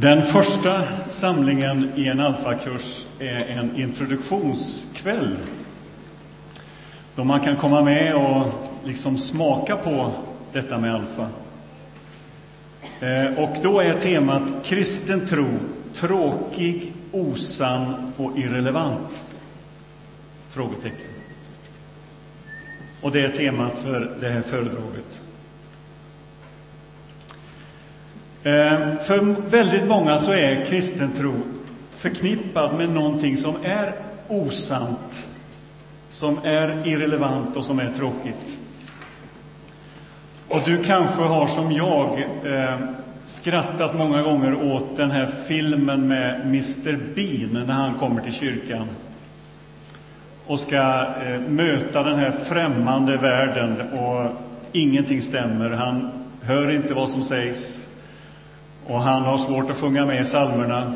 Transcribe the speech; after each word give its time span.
Den 0.00 0.22
första 0.22 0.82
samlingen 1.08 1.92
i 1.96 2.08
en 2.08 2.20
alfakurs 2.20 3.06
är 3.18 3.46
en 3.46 3.76
introduktionskväll 3.76 5.36
då 7.14 7.24
man 7.24 7.40
kan 7.40 7.56
komma 7.56 7.82
med 7.82 8.14
och 8.14 8.46
liksom 8.84 9.18
smaka 9.18 9.76
på 9.76 10.12
detta 10.52 10.78
med 10.78 10.94
alfa. 10.94 11.28
Eh, 13.00 13.38
och 13.38 13.56
då 13.62 13.80
är 13.80 14.00
temat 14.00 14.42
kristen 14.64 15.26
tro 15.26 15.48
tråkig, 15.94 16.92
osann 17.12 18.12
och 18.16 18.38
irrelevant? 18.38 19.24
Frågetecken. 20.50 21.10
Och 23.02 23.12
det 23.12 23.20
är 23.20 23.28
temat 23.28 23.78
för 23.78 24.16
det 24.20 24.28
här 24.28 24.42
föredraget. 24.42 25.04
Eh, 25.04 25.26
Eh, 28.42 28.98
för 28.98 29.50
väldigt 29.50 29.86
många 29.86 30.18
så 30.18 30.32
är 30.32 30.64
kristen 30.64 31.12
tro 31.12 31.34
förknippad 31.94 32.76
med 32.76 32.88
någonting 32.88 33.36
som 33.36 33.54
är 33.62 33.94
osant, 34.28 35.26
som 36.08 36.38
är 36.44 36.88
irrelevant 36.88 37.56
och 37.56 37.64
som 37.64 37.78
är 37.78 37.92
tråkigt. 37.96 38.58
Och 40.48 40.60
du 40.64 40.84
kanske 40.84 41.22
har 41.22 41.46
som 41.46 41.72
jag 41.72 42.18
eh, 42.44 42.78
skrattat 43.24 43.98
många 43.98 44.22
gånger 44.22 44.72
åt 44.74 44.96
den 44.96 45.10
här 45.10 45.30
filmen 45.48 46.08
med 46.08 46.40
Mr 46.40 47.14
Bean 47.14 47.66
när 47.66 47.74
han 47.74 47.94
kommer 47.94 48.22
till 48.22 48.32
kyrkan 48.32 48.88
och 50.46 50.60
ska 50.60 51.06
eh, 51.26 51.40
möta 51.48 52.02
den 52.02 52.18
här 52.18 52.32
främmande 52.32 53.16
världen 53.16 53.90
och 53.92 54.30
ingenting 54.72 55.22
stämmer. 55.22 55.70
Han 55.70 56.10
hör 56.42 56.70
inte 56.70 56.94
vad 56.94 57.10
som 57.10 57.22
sägs 57.24 57.89
och 58.90 59.00
han 59.00 59.22
har 59.22 59.38
svårt 59.38 59.70
att 59.70 59.76
sjunga 59.76 60.06
med 60.06 60.20
i 60.20 60.24
psalmerna. 60.24 60.94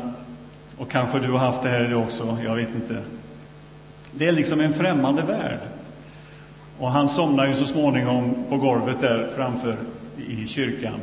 Och 0.77 0.91
kanske 0.91 1.19
du 1.19 1.31
har 1.31 1.39
haft 1.39 1.61
det 1.61 1.69
här 1.69 1.85
idag 1.85 2.03
också, 2.03 2.37
jag 2.45 2.55
vet 2.55 2.75
inte. 2.75 2.97
Det 4.11 4.27
är 4.27 4.31
liksom 4.31 4.61
en 4.61 4.73
främmande 4.73 5.21
värld. 5.21 5.59
Och 6.79 6.91
han 6.91 7.09
somnar 7.09 7.47
ju 7.47 7.53
så 7.53 7.65
småningom 7.65 8.35
på 8.49 8.57
golvet 8.57 9.01
där 9.01 9.29
framför 9.35 9.77
i 10.27 10.47
kyrkan. 10.47 10.99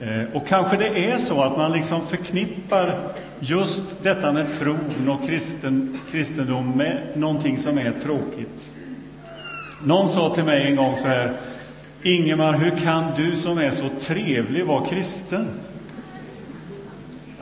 Eh, 0.00 0.36
och 0.36 0.46
kanske 0.46 0.76
det 0.76 1.12
är 1.12 1.18
så 1.18 1.42
att 1.42 1.56
man 1.56 1.72
liksom 1.72 2.06
förknippar 2.06 2.94
just 3.40 4.02
detta 4.02 4.32
med 4.32 4.58
tron 4.58 5.08
och 5.08 5.26
kristen, 5.26 5.98
kristendom 6.10 6.70
med 6.70 7.02
någonting 7.14 7.58
som 7.58 7.78
är 7.78 7.92
tråkigt. 8.02 8.70
Någon 9.84 10.08
sa 10.08 10.34
till 10.34 10.44
mig 10.44 10.66
en 10.66 10.76
gång 10.76 10.96
så 10.96 11.08
här, 11.08 11.36
Ingemar, 12.02 12.52
hur 12.52 12.70
kan 12.70 13.04
du 13.16 13.36
som 13.36 13.58
är 13.58 13.70
så 13.70 13.88
trevlig 14.00 14.66
vara 14.66 14.84
kristen? 14.84 15.46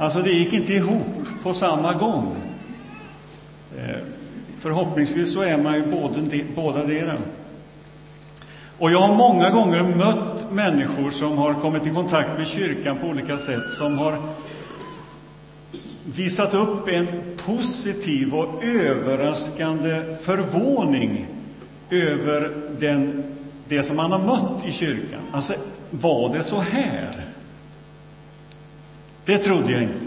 Alltså, 0.03 0.23
det 0.23 0.31
gick 0.31 0.53
inte 0.53 0.73
ihop 0.73 1.27
på 1.43 1.55
samma 1.55 1.93
gång. 1.93 2.37
Eh, 3.79 3.97
förhoppningsvis 4.61 5.35
så 5.35 5.43
är 5.43 5.57
man 5.59 5.75
ju 5.75 5.87
både, 5.87 6.45
båda 6.57 6.85
dera. 6.85 7.13
Och 8.79 8.91
jag 8.91 8.99
har 8.99 9.17
många 9.17 9.51
gånger 9.51 9.83
mött 9.83 10.53
människor 10.53 11.11
som 11.11 11.39
har 11.39 11.55
kommit 11.55 11.87
i 11.87 11.91
kontakt 11.91 12.39
med 12.39 12.49
kyrkan 12.49 12.99
på 12.99 13.07
olika 13.07 13.39
sätt, 13.39 13.71
som 13.71 13.99
har 13.99 14.19
visat 16.05 16.55
upp 16.55 16.89
en 16.89 17.07
positiv 17.47 18.35
och 18.35 18.65
överraskande 18.65 20.17
förvåning 20.23 21.27
över 21.91 22.51
den, 22.79 23.25
det 23.69 23.83
som 23.83 23.97
man 23.97 24.13
har 24.13 24.19
mött 24.19 24.67
i 24.67 24.73
kyrkan. 24.73 25.21
Alltså, 25.33 25.55
var 25.91 26.35
det 26.35 26.43
så 26.43 26.61
här? 26.61 27.22
Det 29.25 29.39
trodde 29.39 29.73
jag 29.73 29.83
inte. 29.83 30.07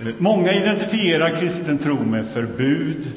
Eh, 0.00 0.14
många 0.18 0.52
identifierar 0.52 1.40
kristen 1.40 1.78
tro 1.78 2.04
med 2.04 2.26
förbud, 2.26 3.12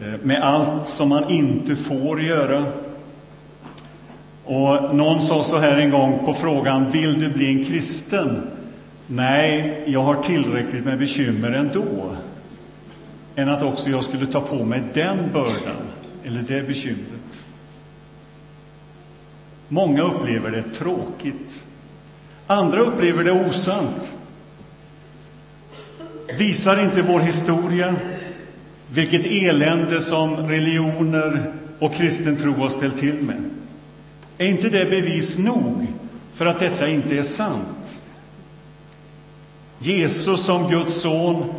eh, 0.00 0.14
med 0.22 0.42
allt 0.42 0.88
som 0.88 1.08
man 1.08 1.30
inte 1.30 1.76
får 1.76 2.22
göra. 2.22 2.66
Och 4.44 4.94
någon 4.94 5.22
sa 5.22 5.42
så 5.42 5.58
här 5.58 5.78
en 5.78 5.90
gång 5.90 6.26
på 6.26 6.34
frågan 6.34 6.90
Vill 6.90 7.20
du 7.20 7.28
bli 7.28 7.48
en 7.48 7.64
kristen? 7.64 8.50
Nej, 9.06 9.84
jag 9.86 10.02
har 10.02 10.14
tillräckligt 10.14 10.84
med 10.84 10.98
bekymmer 10.98 11.52
ändå. 11.52 12.16
Än 13.36 13.48
att 13.48 13.62
också 13.62 13.90
jag 13.90 14.04
skulle 14.04 14.26
ta 14.26 14.40
på 14.40 14.64
mig 14.64 14.82
den 14.94 15.18
bördan, 15.32 15.82
eller 16.24 16.42
det 16.42 16.66
bekymret. 16.66 17.40
Många 19.68 20.02
upplever 20.02 20.50
det 20.50 20.62
tråkigt. 20.62 21.64
Andra 22.46 22.80
upplever 22.80 23.24
det 23.24 23.32
osant. 23.32 24.12
Visar 26.38 26.82
inte 26.84 27.02
vår 27.02 27.20
historia 27.20 27.96
vilket 28.90 29.26
elände 29.26 30.00
som 30.00 30.48
religioner 30.48 31.52
och 31.78 31.94
kristen 31.94 32.36
tro 32.36 32.52
har 32.52 32.68
ställt 32.68 32.98
till 32.98 33.22
med? 33.22 33.50
Är 34.38 34.46
inte 34.46 34.68
det 34.68 34.90
bevis 34.90 35.38
nog 35.38 35.86
för 36.34 36.46
att 36.46 36.58
detta 36.58 36.88
inte 36.88 37.18
är 37.18 37.22
sant? 37.22 38.00
Jesus 39.78 40.44
som 40.44 40.70
Guds 40.70 41.00
son, 41.00 41.54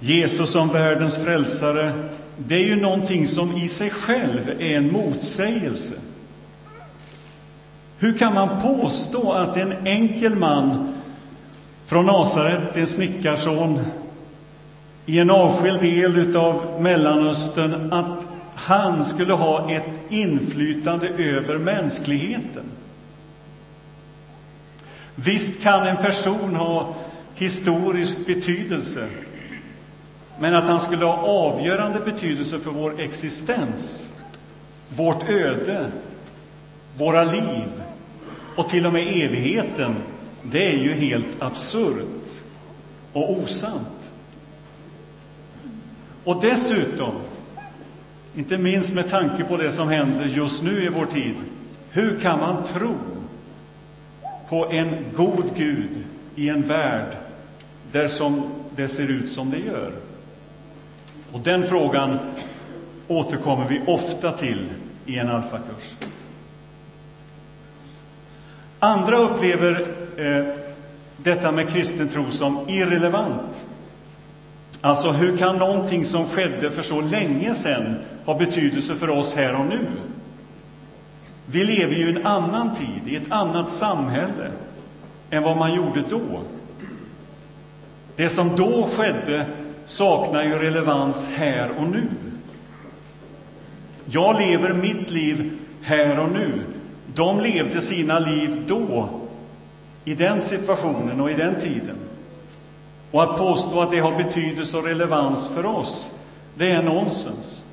Jesus 0.00 0.50
som 0.50 0.68
världens 0.68 1.16
frälsare, 1.16 1.92
det 2.38 2.54
är 2.54 2.66
ju 2.66 2.76
någonting 2.76 3.26
som 3.26 3.56
i 3.56 3.68
sig 3.68 3.90
själv 3.90 4.50
är 4.58 4.76
en 4.76 4.92
motsägelse. 4.92 5.94
Hur 7.98 8.18
kan 8.18 8.34
man 8.34 8.60
påstå 8.62 9.32
att 9.32 9.56
en 9.56 9.86
enkel 9.86 10.34
man 10.34 10.94
från 11.86 12.06
Nasaret, 12.06 12.76
en 12.76 12.86
snickarson 12.86 13.80
i 15.06 15.18
en 15.18 15.30
avskild 15.30 15.80
del 15.80 16.36
av 16.36 16.76
Mellanöstern, 16.80 17.92
att 17.92 18.26
han 18.54 19.04
skulle 19.04 19.32
ha 19.32 19.70
ett 19.70 20.00
inflytande 20.08 21.08
över 21.08 21.58
mänskligheten? 21.58 22.64
Visst 25.14 25.62
kan 25.62 25.86
en 25.86 25.96
person 25.96 26.56
ha 26.56 26.94
historisk 27.34 28.26
betydelse, 28.26 29.06
men 30.38 30.54
att 30.54 30.64
han 30.66 30.80
skulle 30.80 31.04
ha 31.04 31.16
avgörande 31.16 32.00
betydelse 32.00 32.58
för 32.58 32.70
vår 32.70 33.00
existens, 33.00 34.12
vårt 34.88 35.28
öde, 35.30 35.90
våra 36.96 37.24
liv, 37.24 37.68
och 38.58 38.68
till 38.68 38.86
och 38.86 38.92
med 38.92 39.02
evigheten, 39.02 39.94
det 40.42 40.74
är 40.74 40.78
ju 40.78 40.94
helt 40.94 41.26
absurt 41.38 42.28
och 43.12 43.38
osant. 43.38 44.12
Och 46.24 46.42
dessutom, 46.42 47.12
inte 48.34 48.58
minst 48.58 48.94
med 48.94 49.10
tanke 49.10 49.44
på 49.44 49.56
det 49.56 49.70
som 49.70 49.88
händer 49.88 50.26
just 50.26 50.62
nu 50.62 50.82
i 50.84 50.88
vår 50.88 51.06
tid, 51.06 51.34
hur 51.90 52.20
kan 52.20 52.38
man 52.38 52.64
tro 52.64 52.94
på 54.48 54.70
en 54.70 55.04
god 55.16 55.44
Gud 55.56 56.04
i 56.34 56.48
en 56.48 56.62
värld 56.62 57.16
där 57.92 58.06
som 58.06 58.50
det 58.76 58.88
ser 58.88 59.08
ut 59.10 59.30
som 59.30 59.50
det 59.50 59.58
gör? 59.58 59.92
Och 61.32 61.40
den 61.40 61.66
frågan 61.66 62.18
återkommer 63.08 63.68
vi 63.68 63.80
ofta 63.86 64.32
till 64.32 64.66
i 65.06 65.18
en 65.18 65.28
alfakurs. 65.28 65.94
Andra 68.80 69.18
upplever 69.18 69.86
eh, 70.16 70.54
detta 71.16 71.52
med 71.52 71.68
kristen 71.68 72.08
tro 72.08 72.30
som 72.30 72.68
irrelevant. 72.68 73.66
Alltså, 74.80 75.10
hur 75.10 75.36
kan 75.36 75.56
någonting 75.56 76.04
som 76.04 76.26
skedde 76.26 76.70
för 76.70 76.82
så 76.82 77.00
länge 77.00 77.54
sedan 77.54 77.96
ha 78.24 78.38
betydelse 78.38 78.94
för 78.94 79.10
oss 79.10 79.34
här 79.34 79.54
och 79.54 79.66
nu? 79.66 79.86
Vi 81.46 81.64
lever 81.64 81.94
ju 81.94 82.06
i 82.06 82.10
en 82.10 82.26
annan 82.26 82.74
tid, 82.74 83.12
i 83.12 83.16
ett 83.16 83.32
annat 83.32 83.70
samhälle 83.70 84.50
än 85.30 85.42
vad 85.42 85.56
man 85.56 85.74
gjorde 85.74 86.02
då. 86.10 86.42
Det 88.16 88.28
som 88.28 88.56
då 88.56 88.88
skedde 88.96 89.46
saknar 89.86 90.44
ju 90.44 90.58
relevans 90.58 91.28
här 91.36 91.70
och 91.78 91.88
nu. 91.88 92.06
Jag 94.04 94.40
lever 94.40 94.72
mitt 94.72 95.10
liv 95.10 95.58
här 95.82 96.18
och 96.18 96.32
nu. 96.32 96.52
De 97.18 97.40
levde 97.40 97.80
sina 97.80 98.18
liv 98.18 98.64
då, 98.66 99.08
i 100.04 100.14
den 100.14 100.42
situationen 100.42 101.20
och 101.20 101.30
i 101.30 101.34
den 101.34 101.60
tiden. 101.60 101.96
Och 103.10 103.22
att 103.22 103.38
påstå 103.38 103.80
att 103.80 103.90
det 103.90 103.98
har 103.98 104.16
betydelse 104.16 104.76
och 104.76 104.84
relevans 104.84 105.48
för 105.48 105.66
oss, 105.66 106.12
det 106.54 106.70
är 106.70 106.82
nonsens. 106.82 107.66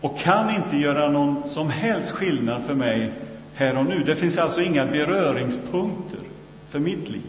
Och 0.00 0.18
kan 0.18 0.54
inte 0.54 0.76
göra 0.76 1.08
någon 1.08 1.48
som 1.48 1.70
helst 1.70 2.10
skillnad 2.10 2.62
för 2.62 2.74
mig 2.74 3.12
här 3.54 3.78
och 3.78 3.86
nu. 3.86 4.04
Det 4.04 4.16
finns 4.16 4.38
alltså 4.38 4.60
inga 4.60 4.86
beröringspunkter 4.86 6.20
för 6.68 6.78
mitt 6.78 7.08
liv. 7.08 7.22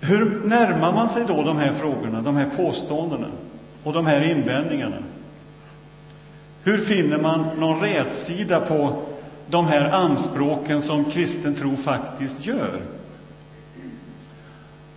Hur 0.00 0.40
närmar 0.44 0.92
man 0.92 1.08
sig 1.08 1.24
då 1.28 1.42
de 1.42 1.56
här 1.56 1.72
frågorna, 1.72 2.22
de 2.22 2.36
här 2.36 2.48
påståendena 2.56 3.28
och 3.84 3.92
de 3.92 4.06
här 4.06 4.30
invändningarna? 4.30 4.96
Hur 6.64 6.78
finner 6.78 7.18
man 7.18 7.46
någon 7.58 7.80
rätsida 7.80 8.60
på 8.60 9.02
de 9.50 9.66
här 9.66 9.90
anspråken 9.90 10.82
som 10.82 11.04
kristen 11.04 11.54
tro 11.54 11.76
faktiskt 11.76 12.46
gör. 12.46 12.80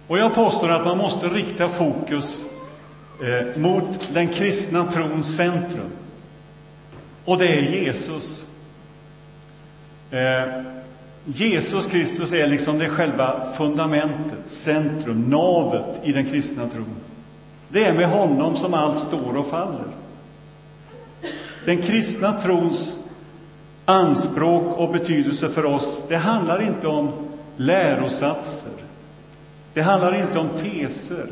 Och 0.08 0.18
jag 0.18 0.34
påstår 0.34 0.70
att 0.70 0.86
man 0.86 0.98
måste 0.98 1.28
rikta 1.28 1.70
fokus 1.70 2.42
eh, 3.22 3.62
mot 3.62 4.10
den 4.14 4.28
kristna 4.28 4.92
trons 4.92 5.36
centrum. 5.36 5.92
Och 7.26 7.38
det 7.38 7.48
är 7.48 7.62
Jesus. 7.62 8.46
Eh, 10.12 10.64
Jesus 11.26 11.88
Kristus 11.88 12.34
är 12.34 12.48
liksom 12.48 12.80
det 12.80 12.90
själva 12.90 13.48
fundamentet, 13.58 14.40
centrum, 14.46 15.30
navet 15.30 16.02
i 16.04 16.12
den 16.12 16.26
kristna 16.26 16.70
tron. 16.70 16.96
Det 17.70 17.86
är 17.86 17.94
med 17.94 18.10
honom 18.10 18.56
som 18.56 18.74
allt 18.74 19.02
står 19.02 19.38
och 19.38 19.48
faller. 19.48 20.03
Den 21.66 21.82
kristna 21.82 22.42
trons 22.42 23.00
anspråk 23.86 24.78
och 24.78 24.94
betydelse 24.94 25.50
för 25.50 25.66
oss, 25.66 26.02
det 26.08 26.18
handlar 26.18 26.62
inte 26.62 26.88
om 26.88 27.12
lärosatser. 27.58 28.74
Det 29.74 29.82
handlar 29.82 30.22
inte 30.22 30.40
om 30.40 30.50
teser. 30.50 31.28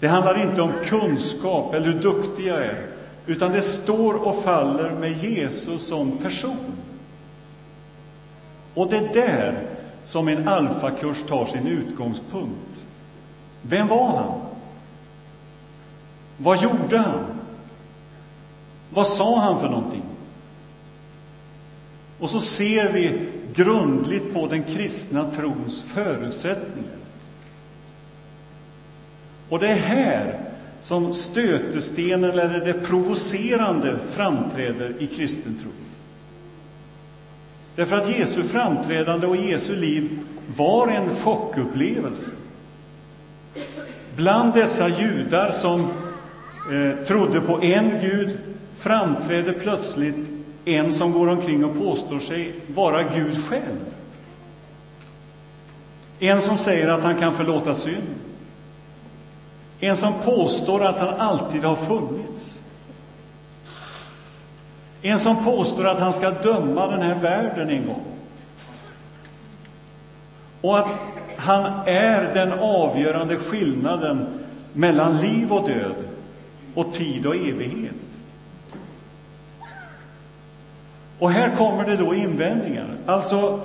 Det 0.00 0.08
handlar 0.08 0.42
inte 0.42 0.62
om 0.62 0.72
kunskap 0.84 1.74
eller 1.74 1.86
hur 1.86 2.00
duktig 2.00 2.46
jag 2.46 2.64
är, 2.64 2.86
utan 3.26 3.52
det 3.52 3.62
står 3.62 4.14
och 4.14 4.42
faller 4.42 4.90
med 4.90 5.24
Jesus 5.24 5.86
som 5.86 6.18
person. 6.18 6.72
Och 8.74 8.90
det 8.90 8.96
är 8.96 9.14
där 9.14 9.66
som 10.04 10.28
en 10.28 10.48
alfakurs 10.48 11.22
tar 11.28 11.46
sin 11.46 11.66
utgångspunkt. 11.66 12.86
Vem 13.62 13.86
var 13.88 14.16
han? 14.16 14.40
Vad 16.36 16.62
gjorde 16.62 16.98
han? 16.98 17.33
Vad 18.94 19.06
sa 19.06 19.40
han 19.40 19.60
för 19.60 19.68
någonting? 19.68 20.02
Och 22.18 22.30
så 22.30 22.40
ser 22.40 22.92
vi 22.92 23.28
grundligt 23.54 24.34
på 24.34 24.46
den 24.46 24.62
kristna 24.62 25.30
trons 25.30 25.82
förutsättningar. 25.82 26.96
Och 29.48 29.58
det 29.58 29.68
är 29.68 29.76
här 29.76 30.40
som 30.82 31.14
stötestenen 31.14 32.30
eller 32.30 32.60
det 32.60 32.72
provocerande 32.72 33.96
framträder 34.10 34.94
i 34.98 35.06
kristen 35.06 35.58
tro. 35.62 35.70
Därför 37.76 37.96
att 37.96 38.18
Jesu 38.18 38.42
framträdande 38.42 39.26
och 39.26 39.36
Jesu 39.36 39.76
liv 39.76 40.18
var 40.56 40.88
en 40.88 41.16
chockupplevelse. 41.16 42.30
Bland 44.16 44.54
dessa 44.54 44.88
judar 44.88 45.50
som 45.50 45.80
eh, 45.80 47.06
trodde 47.06 47.40
på 47.40 47.62
en 47.62 47.90
Gud 48.00 48.38
framträder 48.84 49.52
plötsligt 49.52 50.30
en 50.64 50.92
som 50.92 51.12
går 51.12 51.28
omkring 51.28 51.64
och 51.64 51.78
påstår 51.78 52.18
sig 52.18 52.54
vara 52.74 53.02
Gud 53.02 53.44
själv. 53.44 53.80
En 56.18 56.40
som 56.40 56.58
säger 56.58 56.88
att 56.88 57.02
han 57.02 57.16
kan 57.16 57.34
förlåta 57.34 57.74
synd. 57.74 58.14
En 59.80 59.96
som 59.96 60.12
påstår 60.24 60.84
att 60.84 60.98
han 60.98 61.14
alltid 61.14 61.64
har 61.64 61.76
funnits. 61.76 62.60
En 65.02 65.18
som 65.18 65.44
påstår 65.44 65.86
att 65.86 65.98
han 65.98 66.12
ska 66.12 66.30
döma 66.30 66.86
den 66.86 67.02
här 67.02 67.20
världen 67.20 67.68
en 67.68 67.86
gång. 67.86 68.04
Och 70.60 70.78
att 70.78 70.88
han 71.36 71.64
är 71.86 72.34
den 72.34 72.52
avgörande 72.52 73.36
skillnaden 73.36 74.26
mellan 74.72 75.20
liv 75.20 75.52
och 75.52 75.68
död 75.68 75.94
och 76.74 76.92
tid 76.92 77.26
och 77.26 77.36
evighet. 77.36 77.94
Och 81.18 81.30
här 81.30 81.56
kommer 81.56 81.84
det 81.84 81.96
då 81.96 82.14
invändningar. 82.14 82.96
Alltså, 83.06 83.60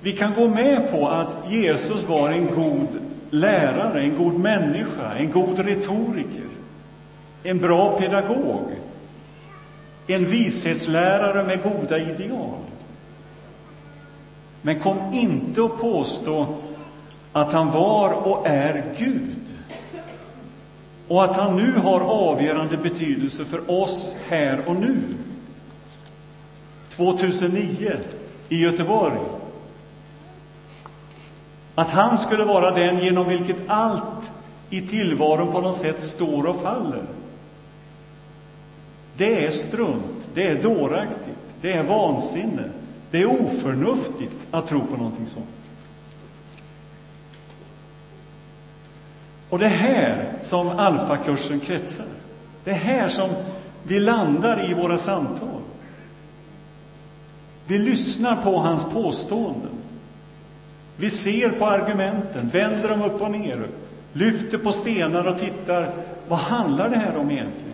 vi 0.00 0.12
kan 0.12 0.34
gå 0.34 0.48
med 0.48 0.90
på 0.90 1.08
att 1.08 1.36
Jesus 1.50 2.08
var 2.08 2.30
en 2.30 2.46
god 2.46 2.88
lärare, 3.30 4.02
en 4.02 4.16
god 4.16 4.40
människa, 4.40 5.12
en 5.16 5.30
god 5.30 5.58
retoriker, 5.58 6.48
en 7.42 7.58
bra 7.58 7.98
pedagog, 7.98 8.70
en 10.06 10.24
vishetslärare 10.24 11.44
med 11.44 11.62
goda 11.62 11.98
ideal. 11.98 12.58
Men 14.62 14.80
kom 14.80 14.98
inte 15.12 15.62
och 15.62 15.80
påstå 15.80 16.46
att 17.32 17.52
han 17.52 17.70
var 17.70 18.12
och 18.12 18.46
är 18.46 18.84
Gud 18.98 19.36
och 21.08 21.24
att 21.24 21.36
han 21.36 21.56
nu 21.56 21.72
har 21.72 22.00
avgörande 22.00 22.76
betydelse 22.76 23.44
för 23.44 23.70
oss 23.70 24.16
här 24.28 24.60
och 24.66 24.76
nu. 24.76 24.96
2009 26.96 27.92
i 28.48 28.58
Göteborg. 28.58 29.20
Att 31.74 31.88
han 31.88 32.18
skulle 32.18 32.44
vara 32.44 32.70
den 32.70 32.98
genom 32.98 33.28
vilket 33.28 33.56
allt 33.66 34.30
i 34.70 34.80
tillvaron 34.80 35.52
på 35.52 35.60
något 35.60 35.78
sätt 35.78 36.02
står 36.02 36.46
och 36.46 36.62
faller. 36.62 37.04
Det 39.16 39.46
är 39.46 39.50
strunt, 39.50 40.28
det 40.34 40.46
är 40.46 40.62
dåraktigt, 40.62 41.38
det 41.60 41.72
är 41.72 41.82
vansinne, 41.82 42.70
det 43.10 43.22
är 43.22 43.26
oförnuftigt 43.26 44.34
att 44.50 44.68
tro 44.68 44.80
på 44.80 44.96
någonting 44.96 45.26
sånt. 45.26 45.46
Och 49.48 49.58
det 49.58 49.64
är 49.64 49.68
här 49.68 50.32
som 50.42 50.68
alfakursen 50.68 51.60
kretsar. 51.60 52.06
Det 52.64 52.70
är 52.70 52.74
här 52.74 53.08
som 53.08 53.30
vi 53.82 54.00
landar 54.00 54.70
i 54.70 54.74
våra 54.74 54.98
samtal. 54.98 55.61
Vi 57.66 57.78
lyssnar 57.78 58.42
på 58.42 58.56
hans 58.56 58.84
påståenden. 58.84 59.70
Vi 60.96 61.10
ser 61.10 61.50
på 61.50 61.66
argumenten, 61.66 62.48
vänder 62.48 62.88
dem 62.88 63.02
upp 63.02 63.20
och 63.20 63.30
ner, 63.30 63.68
lyfter 64.12 64.58
på 64.58 64.72
stenar 64.72 65.24
och 65.24 65.38
tittar. 65.38 65.94
Vad 66.28 66.38
handlar 66.38 66.90
det 66.90 66.96
här 66.96 67.16
om 67.16 67.30
egentligen? 67.30 67.72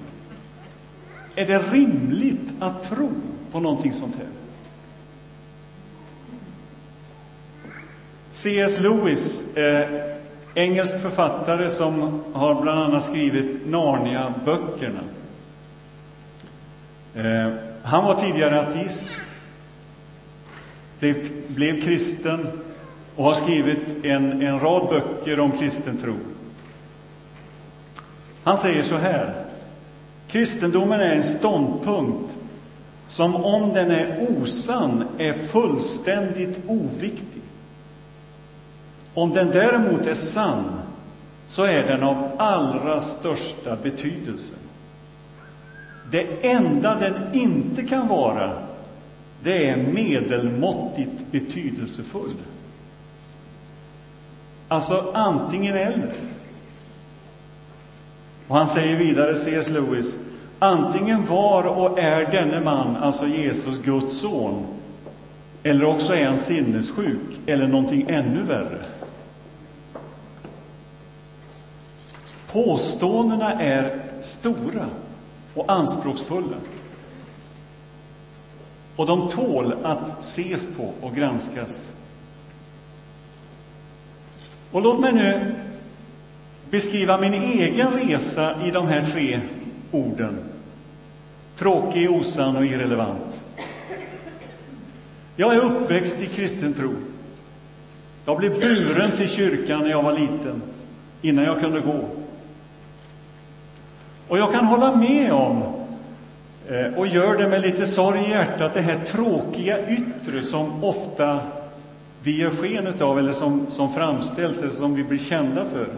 Är 1.34 1.46
det 1.46 1.58
rimligt 1.58 2.52
att 2.60 2.88
tro 2.90 3.10
på 3.52 3.60
någonting 3.60 3.92
sånt 3.92 4.16
här? 4.16 4.26
C.S. 8.30 8.80
Lewis, 8.80 9.56
eh, 9.56 10.14
engelsk 10.54 11.02
författare 11.02 11.70
som 11.70 12.22
har 12.32 12.62
bland 12.62 12.80
annat 12.80 13.04
skrivit 13.04 13.66
Narnia-böckerna. 13.66 15.00
Eh, 17.14 17.52
han 17.82 18.04
var 18.04 18.14
tidigare 18.14 18.60
ateist 18.60 19.12
blev, 20.98 21.30
blev 21.48 21.82
kristen 21.82 22.46
och 23.16 23.24
har 23.24 23.34
skrivit 23.34 24.04
en, 24.04 24.42
en 24.42 24.60
rad 24.60 24.88
böcker 24.88 25.40
om 25.40 25.52
kristen 25.52 25.96
tro. 25.96 26.14
Han 28.44 28.58
säger 28.58 28.82
så 28.82 28.96
här. 28.96 29.44
Kristendomen 30.28 31.00
är 31.00 31.14
en 31.14 31.22
ståndpunkt 31.22 32.32
som 33.08 33.36
om 33.36 33.72
den 33.74 33.90
är 33.90 34.26
osann 34.30 35.04
är 35.18 35.32
fullständigt 35.32 36.58
oviktig. 36.66 37.42
Om 39.14 39.30
den 39.30 39.50
däremot 39.50 40.06
är 40.06 40.14
sann 40.14 40.64
så 41.46 41.64
är 41.64 41.82
den 41.82 42.02
av 42.02 42.30
allra 42.38 43.00
största 43.00 43.76
betydelse. 43.76 44.54
Det 46.10 46.50
enda 46.50 46.94
den 46.94 47.14
inte 47.32 47.82
kan 47.82 48.08
vara 48.08 48.67
det 49.42 49.68
är 49.68 49.76
medelmåttigt 49.76 51.30
betydelsefull. 51.30 52.34
Alltså 54.68 55.10
antingen 55.14 55.76
eller. 55.76 56.14
Och 58.48 58.56
han 58.56 58.66
säger 58.68 58.96
vidare, 58.96 59.36
C.S. 59.36 59.70
Lewis, 59.70 60.16
antingen 60.58 61.26
var 61.26 61.64
och 61.64 61.98
är 61.98 62.30
denne 62.32 62.60
man, 62.60 62.96
alltså 62.96 63.26
Jesus, 63.26 63.78
Guds 63.78 64.20
son, 64.20 64.66
eller 65.62 65.84
också 65.84 66.14
är 66.14 66.26
han 66.26 66.38
sinnessjuk, 66.38 67.40
eller 67.46 67.66
någonting 67.66 68.06
ännu 68.08 68.42
värre. 68.42 68.78
Påståendena 72.52 73.62
är 73.62 74.00
stora 74.20 74.86
och 75.54 75.72
anspråksfulla. 75.72 76.56
Och 78.98 79.06
de 79.06 79.28
tål 79.28 79.74
att 79.82 80.20
ses 80.20 80.66
på 80.76 80.92
och 81.00 81.14
granskas. 81.14 81.92
Och 84.72 84.82
låt 84.82 85.00
mig 85.00 85.12
nu 85.12 85.54
beskriva 86.70 87.18
min 87.18 87.34
egen 87.34 87.90
resa 87.90 88.66
i 88.66 88.70
de 88.70 88.88
här 88.88 89.06
tre 89.06 89.40
orden. 89.90 90.38
Tråkig, 91.56 92.10
osann 92.10 92.56
och 92.56 92.66
irrelevant. 92.66 93.40
Jag 95.36 95.54
är 95.54 95.60
uppväxt 95.60 96.20
i 96.20 96.26
kristen 96.26 96.74
tro. 96.74 96.94
Jag 98.24 98.38
blev 98.38 98.60
buren 98.60 99.10
till 99.16 99.28
kyrkan 99.28 99.82
när 99.82 99.90
jag 99.90 100.02
var 100.02 100.12
liten, 100.12 100.62
innan 101.22 101.44
jag 101.44 101.60
kunde 101.60 101.80
gå. 101.80 102.04
Och 104.28 104.38
jag 104.38 104.52
kan 104.52 104.64
hålla 104.64 104.96
med 104.96 105.32
om 105.32 105.77
Eh, 106.68 106.98
och 106.98 107.06
gör 107.06 107.36
det 107.36 107.48
med 107.48 107.62
lite 107.62 107.86
sorg 107.86 108.20
i 108.20 108.30
hjärtat, 108.30 108.74
det 108.74 108.80
här 108.80 109.04
tråkiga 109.04 109.88
yttre 109.88 110.42
som 110.42 110.84
ofta 110.84 111.40
vi 112.22 112.36
gör 112.36 112.50
sken 112.50 112.86
utav 112.86 113.18
eller 113.18 113.32
som, 113.32 113.66
som 113.70 113.92
framställs 113.94 114.62
eller 114.62 114.72
som 114.72 114.94
vi 114.94 115.04
blir 115.04 115.18
kända 115.18 115.64
för. 115.64 115.88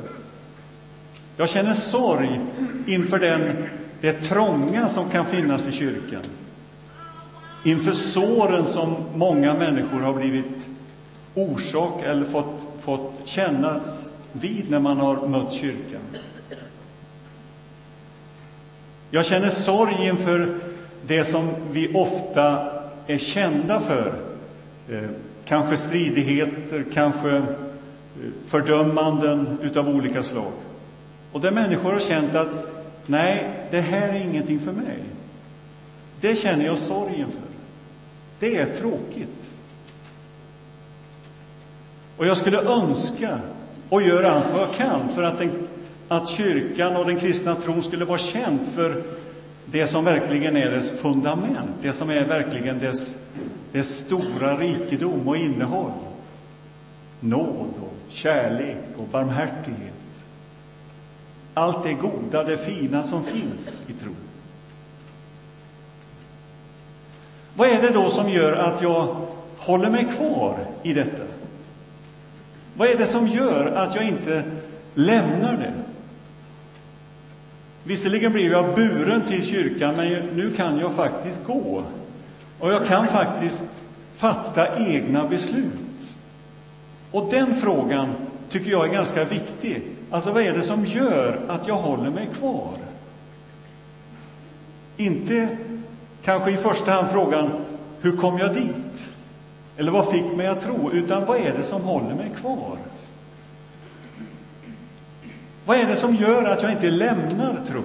Jag 1.36 1.48
känner 1.48 1.74
sorg 1.74 2.40
inför 2.86 3.18
den, 3.18 3.40
det 4.00 4.12
trånga 4.12 4.88
som 4.88 5.08
kan 5.10 5.24
finnas 5.24 5.68
i 5.68 5.72
kyrkan. 5.72 6.22
Inför 7.64 7.92
såren 7.92 8.66
som 8.66 8.96
många 9.14 9.54
människor 9.54 10.00
har 10.00 10.14
blivit 10.14 10.66
orsak 11.34 12.02
eller 12.02 12.24
fått, 12.24 12.60
fått 12.80 13.12
kännas 13.24 14.10
vid 14.32 14.70
när 14.70 14.80
man 14.80 14.96
har 14.96 15.26
mött 15.26 15.52
kyrkan. 15.52 16.00
Jag 19.10 19.26
känner 19.26 19.48
sorg 19.48 20.06
inför 20.06 20.54
det 21.06 21.24
som 21.24 21.50
vi 21.72 21.94
ofta 21.94 22.72
är 23.06 23.18
kända 23.18 23.80
för. 23.80 24.14
Eh, 24.88 25.10
kanske 25.44 25.76
stridigheter, 25.76 26.84
kanske 26.94 27.36
eh, 27.36 27.44
fördömanden 28.46 29.58
utav 29.62 29.88
olika 29.88 30.22
slag. 30.22 30.52
Och 31.32 31.40
där 31.40 31.50
människor 31.50 31.92
har 31.92 32.00
känt 32.00 32.34
att 32.34 32.48
nej, 33.06 33.50
det 33.70 33.80
här 33.80 34.08
är 34.08 34.20
ingenting 34.20 34.60
för 34.60 34.72
mig. 34.72 34.98
Det 36.20 36.36
känner 36.36 36.64
jag 36.64 36.78
sorg 36.78 37.14
inför. 37.14 37.42
Det 38.38 38.56
är 38.56 38.76
tråkigt. 38.76 39.50
Och 42.16 42.26
jag 42.26 42.36
skulle 42.36 42.58
önska 42.60 43.38
och 43.88 44.02
gör 44.02 44.22
allt 44.22 44.52
vad 44.52 44.62
jag 44.62 44.74
kan 44.74 45.08
för 45.08 45.22
att, 45.22 45.38
den, 45.38 45.68
att 46.10 46.28
kyrkan 46.28 46.96
och 46.96 47.06
den 47.06 47.20
kristna 47.20 47.54
tron 47.54 47.82
skulle 47.82 48.04
vara 48.04 48.18
känd 48.18 48.60
för 48.74 49.02
det 49.66 49.86
som 49.86 50.04
verkligen 50.04 50.56
är 50.56 50.70
dess 50.70 50.90
fundament, 50.90 51.70
det 51.82 51.92
som 51.92 52.10
är 52.10 52.24
verkligen 52.24 52.78
dess, 52.78 53.16
dess 53.72 53.98
stora 53.98 54.56
rikedom 54.58 55.28
och 55.28 55.36
innehåll. 55.36 55.92
Nåd 57.20 57.70
och 57.80 57.94
kärlek 58.08 58.76
och 58.96 59.08
barmhärtighet. 59.08 59.94
Allt 61.54 61.82
det 61.82 61.92
goda, 61.92 62.44
det 62.44 62.56
fina 62.56 63.02
som 63.02 63.24
finns 63.24 63.84
i 63.86 63.92
tron. 63.92 64.16
Vad 67.54 67.68
är 67.68 67.82
det 67.82 67.90
då 67.90 68.10
som 68.10 68.30
gör 68.30 68.52
att 68.52 68.82
jag 68.82 69.16
håller 69.58 69.90
mig 69.90 70.04
kvar 70.16 70.58
i 70.82 70.92
detta? 70.92 71.24
Vad 72.76 72.88
är 72.88 72.98
det 72.98 73.06
som 73.06 73.28
gör 73.28 73.66
att 73.66 73.94
jag 73.94 74.04
inte 74.04 74.44
lämnar 74.94 75.56
det? 75.56 75.89
Visserligen 77.90 78.32
blir 78.32 78.50
jag 78.50 78.74
buren 78.74 79.22
till 79.26 79.46
kyrkan, 79.46 79.94
men 79.96 80.22
nu 80.22 80.50
kan 80.50 80.78
jag 80.78 80.92
faktiskt 80.92 81.44
gå. 81.46 81.82
Och 82.58 82.72
jag 82.72 82.86
kan 82.86 83.08
faktiskt 83.08 83.64
fatta 84.16 84.78
egna 84.78 85.28
beslut. 85.28 86.12
Och 87.10 87.30
den 87.30 87.54
frågan 87.54 88.14
tycker 88.50 88.70
jag 88.70 88.88
är 88.88 88.92
ganska 88.92 89.24
viktig. 89.24 89.82
Alltså, 90.10 90.32
vad 90.32 90.42
är 90.42 90.52
det 90.52 90.62
som 90.62 90.84
gör 90.84 91.40
att 91.48 91.66
jag 91.66 91.74
håller 91.74 92.10
mig 92.10 92.28
kvar? 92.38 92.72
Inte 94.96 95.48
kanske 96.24 96.50
i 96.50 96.56
första 96.56 96.92
hand 96.92 97.10
frågan, 97.10 97.50
hur 98.00 98.16
kom 98.16 98.38
jag 98.38 98.54
dit? 98.54 99.08
Eller 99.76 99.92
vad 99.92 100.12
fick 100.12 100.36
mig 100.36 100.46
att 100.46 100.62
tro? 100.62 100.90
Utan 100.92 101.26
vad 101.26 101.36
är 101.36 101.52
det 101.56 101.62
som 101.62 101.82
håller 101.82 102.14
mig 102.14 102.30
kvar? 102.40 102.76
Vad 105.70 105.78
är 105.78 105.86
det 105.86 105.96
som 105.96 106.14
gör 106.14 106.44
att 106.44 106.62
jag 106.62 106.72
inte 106.72 106.90
lämnar 106.90 107.60
tron? 107.66 107.84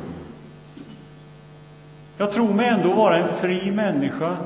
Jag 2.17 2.31
tror 2.31 2.53
mig 2.53 2.69
ändå 2.69 2.93
vara 2.93 3.17
en 3.17 3.37
fri 3.37 3.71
människa 3.71 4.37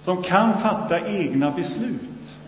som 0.00 0.22
kan 0.22 0.58
fatta 0.58 1.08
egna 1.08 1.50
beslut. 1.50 2.38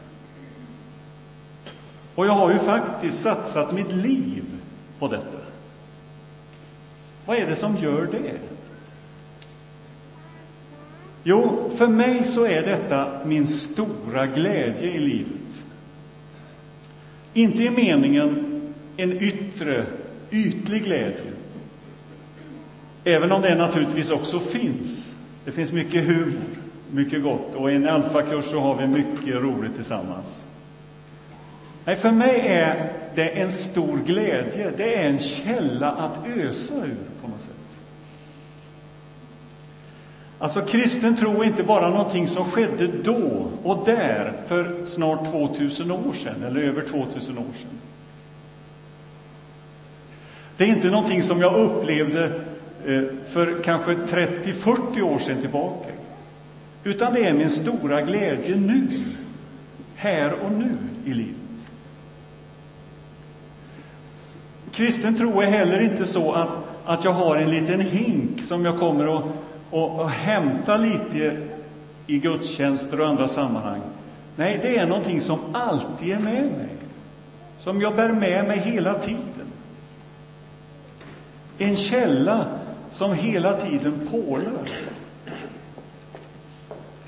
Och 2.14 2.26
jag 2.26 2.32
har 2.32 2.52
ju 2.52 2.58
faktiskt 2.58 3.22
satsat 3.22 3.72
mitt 3.72 3.92
liv 3.92 4.44
på 4.98 5.08
detta. 5.08 5.38
Vad 7.26 7.36
är 7.36 7.46
det 7.46 7.56
som 7.56 7.76
gör 7.76 8.06
det? 8.06 8.38
Jo, 11.24 11.70
för 11.76 11.88
mig 11.88 12.24
så 12.24 12.46
är 12.46 12.62
detta 12.62 13.20
min 13.24 13.46
stora 13.46 14.26
glädje 14.26 14.90
i 14.90 14.98
livet. 14.98 15.64
Inte 17.34 17.62
i 17.62 17.70
meningen 17.70 18.52
en 18.96 19.22
yttre, 19.22 19.86
ytlig 20.30 20.84
glädje. 20.84 21.32
Även 23.04 23.32
om 23.32 23.42
det 23.42 23.54
naturligtvis 23.54 24.10
också 24.10 24.40
finns. 24.40 25.14
Det 25.44 25.52
finns 25.52 25.72
mycket 25.72 26.04
humor, 26.04 26.40
mycket 26.90 27.22
gott. 27.22 27.54
Och 27.54 27.72
i 27.72 27.74
en 27.74 27.88
alfakurs 27.88 28.44
så 28.44 28.60
har 28.60 28.74
vi 28.74 28.86
mycket 28.86 29.34
roligt 29.34 29.74
tillsammans. 29.74 30.44
Nej, 31.84 31.96
för 31.96 32.10
mig 32.10 32.40
är 32.40 32.92
det 33.14 33.28
en 33.28 33.52
stor 33.52 33.98
glädje. 34.06 34.72
Det 34.76 34.94
är 34.94 35.08
en 35.08 35.18
källa 35.18 35.90
att 35.90 36.26
ösa 36.36 36.74
ur 36.74 36.96
på 37.22 37.28
något 37.28 37.42
sätt. 37.42 37.50
Alltså 40.38 40.60
kristen 40.60 41.16
tro 41.16 41.42
är 41.42 41.44
inte 41.44 41.62
bara 41.62 41.90
någonting 41.90 42.28
som 42.28 42.44
skedde 42.44 42.86
då 42.86 43.48
och 43.62 43.86
där 43.86 44.32
för 44.46 44.84
snart 44.84 45.30
2000 45.30 45.90
år 45.90 46.12
sedan, 46.12 46.42
eller 46.42 46.60
över 46.60 46.82
2000 46.82 47.38
år 47.38 47.44
sedan. 47.60 47.80
Det 50.56 50.64
är 50.64 50.68
inte 50.68 50.90
någonting 50.90 51.22
som 51.22 51.40
jag 51.40 51.54
upplevde 51.54 52.24
eh, 52.86 53.02
för 53.28 53.62
kanske 53.62 53.94
30-40 53.94 55.02
år 55.02 55.18
sedan 55.18 55.40
tillbaka. 55.40 55.88
Utan 56.84 57.14
det 57.14 57.24
är 57.24 57.32
min 57.32 57.50
stora 57.50 58.02
glädje 58.02 58.56
nu, 58.56 58.88
här 59.94 60.32
och 60.32 60.52
nu 60.52 60.78
i 61.04 61.14
livet. 61.14 61.36
Kristen 64.72 65.16
tro 65.16 65.40
är 65.40 65.46
heller 65.46 65.80
inte 65.80 66.06
så 66.06 66.32
att, 66.32 66.48
att 66.84 67.04
jag 67.04 67.12
har 67.12 67.36
en 67.36 67.50
liten 67.50 67.80
hink 67.80 68.42
som 68.42 68.64
jag 68.64 68.78
kommer 68.78 69.16
att 69.16 69.24
och, 69.70 70.00
och 70.00 70.10
hämta 70.10 70.76
lite 70.76 71.36
i 72.06 72.18
gudstjänster 72.18 73.00
och 73.00 73.08
andra 73.08 73.28
sammanhang. 73.28 73.80
Nej, 74.36 74.58
det 74.62 74.76
är 74.76 74.86
någonting 74.86 75.20
som 75.20 75.38
alltid 75.52 76.12
är 76.12 76.20
med 76.20 76.42
mig, 76.42 76.68
som 77.58 77.80
jag 77.80 77.96
bär 77.96 78.12
med 78.12 78.48
mig 78.48 78.58
hela 78.58 78.94
tiden. 78.94 79.35
En 81.58 81.76
källa 81.76 82.46
som 82.90 83.14
hela 83.14 83.60
tiden 83.60 84.08
pålar. 84.10 84.68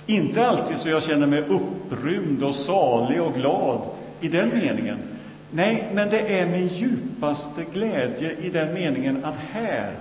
Inte 0.07 0.47
alltid 0.47 0.77
så 0.77 0.89
jag 0.89 1.03
känner 1.03 1.27
mig 1.27 1.41
upprymd 1.41 2.43
och 2.43 2.55
salig 2.55 3.23
och 3.23 3.35
glad 3.35 3.81
i 4.21 4.29
den 4.29 4.49
meningen. 4.49 4.99
Nej, 5.51 5.91
men 5.95 6.09
det 6.09 6.41
är 6.41 6.47
min 6.47 6.67
djupaste 6.67 7.65
glädje 7.73 8.33
i 8.33 8.51
den 8.51 8.75
meningen 8.75 9.25
att 9.25 9.37
här 9.53 9.93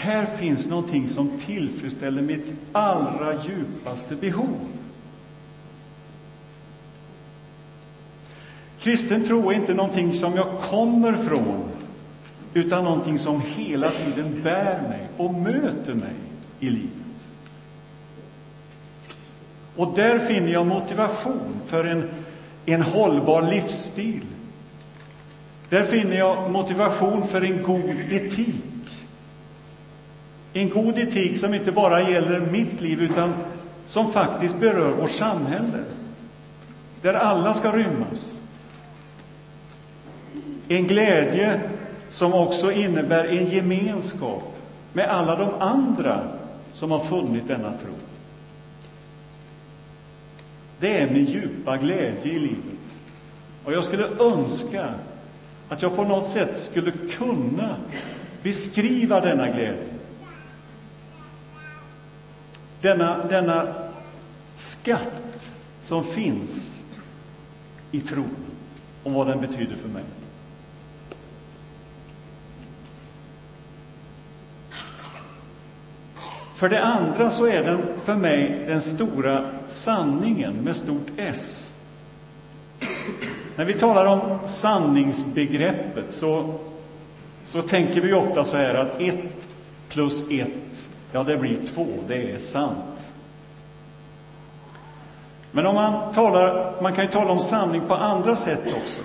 här 0.00 0.26
finns 0.26 0.68
någonting 0.68 1.08
som 1.08 1.40
tillfredsställer 1.46 2.22
mitt 2.22 2.46
allra 2.72 3.34
djupaste 3.34 4.16
behov. 4.16 4.58
Kristen 8.80 9.24
tro 9.26 9.50
är 9.50 9.54
inte 9.54 9.74
någonting 9.74 10.14
som 10.14 10.36
jag 10.36 10.58
kommer 10.58 11.12
från, 11.12 11.69
utan 12.54 12.84
någonting 12.84 13.18
som 13.18 13.42
hela 13.56 13.90
tiden 13.90 14.42
bär 14.42 14.82
mig 14.88 15.08
och 15.16 15.34
möter 15.34 15.94
mig 15.94 16.14
i 16.60 16.70
livet. 16.70 16.90
Och 19.76 19.92
där 19.94 20.18
finner 20.18 20.52
jag 20.52 20.66
motivation 20.66 21.60
för 21.66 21.84
en, 21.84 22.10
en 22.66 22.82
hållbar 22.82 23.42
livsstil. 23.42 24.24
Där 25.68 25.84
finner 25.84 26.16
jag 26.18 26.50
motivation 26.50 27.26
för 27.26 27.42
en 27.42 27.62
god 27.62 27.96
etik. 28.10 28.64
En 30.52 30.70
god 30.70 30.98
etik 30.98 31.38
som 31.38 31.54
inte 31.54 31.72
bara 31.72 32.10
gäller 32.10 32.40
mitt 32.40 32.80
liv, 32.80 33.02
utan 33.02 33.34
som 33.86 34.12
faktiskt 34.12 34.56
berör 34.56 34.92
vårt 34.92 35.10
samhälle. 35.10 35.84
Där 37.02 37.14
alla 37.14 37.54
ska 37.54 37.72
rymmas. 37.72 38.40
En 40.68 40.86
glädje 40.86 41.60
som 42.10 42.34
också 42.34 42.72
innebär 42.72 43.24
en 43.24 43.46
gemenskap 43.46 44.56
med 44.92 45.08
alla 45.08 45.36
de 45.36 45.50
andra 45.58 46.28
som 46.72 46.90
har 46.90 47.00
funnit 47.00 47.48
denna 47.48 47.72
tro. 47.78 47.92
Det 50.80 51.00
är 51.00 51.10
min 51.10 51.24
djupa 51.24 51.76
glädje 51.76 52.32
i 52.32 52.38
livet. 52.38 52.78
Och 53.64 53.72
jag 53.72 53.84
skulle 53.84 54.08
önska 54.20 54.94
att 55.68 55.82
jag 55.82 55.96
på 55.96 56.04
något 56.04 56.28
sätt 56.28 56.58
skulle 56.58 56.92
kunna 57.10 57.76
beskriva 58.42 59.20
denna 59.20 59.46
glädje 59.46 59.90
denna, 62.80 63.26
denna 63.28 63.74
skatt 64.54 65.48
som 65.80 66.04
finns 66.04 66.84
i 67.90 68.00
tron 68.00 68.36
och 69.02 69.12
vad 69.12 69.26
den 69.26 69.40
betyder 69.40 69.76
för 69.76 69.88
mig. 69.88 70.04
För 76.60 76.68
det 76.68 76.82
andra 76.82 77.30
så 77.30 77.46
är 77.46 77.62
den 77.62 77.82
för 78.04 78.14
mig 78.14 78.64
den 78.66 78.80
stora 78.80 79.50
sanningen 79.66 80.54
med 80.54 80.76
stort 80.76 81.06
S. 81.16 81.72
När 83.56 83.64
vi 83.64 83.72
talar 83.72 84.06
om 84.06 84.38
sanningsbegreppet 84.44 86.04
så, 86.14 86.54
så 87.44 87.62
tänker 87.62 88.00
vi 88.00 88.12
ofta 88.12 88.44
så 88.44 88.56
här 88.56 88.74
att 88.74 89.00
ett 89.00 89.48
plus 89.88 90.30
ett, 90.30 90.88
ja 91.12 91.22
det 91.22 91.36
blir 91.36 91.58
två, 91.74 91.86
det 92.08 92.32
är 92.32 92.38
sant. 92.38 93.12
Men 95.50 95.66
om 95.66 95.74
man 95.74 96.14
talar, 96.14 96.74
man 96.82 96.92
kan 96.92 97.04
ju 97.04 97.10
tala 97.10 97.30
om 97.32 97.40
sanning 97.40 97.82
på 97.88 97.94
andra 97.94 98.36
sätt 98.36 98.66
också. 98.66 99.00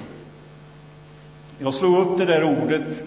Jag 1.59 1.73
slog 1.73 1.97
upp 1.97 2.17
det 2.17 2.25
där 2.25 2.43
ordet 2.43 3.03